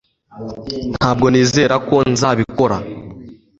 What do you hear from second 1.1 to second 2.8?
nizera ko nzabikora